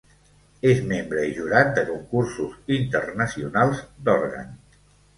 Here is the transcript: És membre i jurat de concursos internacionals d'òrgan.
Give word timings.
És 0.71 0.79
membre 0.91 1.25
i 1.25 1.35
jurat 1.41 1.69
de 1.77 1.85
concursos 1.91 2.57
internacionals 2.81 3.89
d'òrgan. 4.09 4.53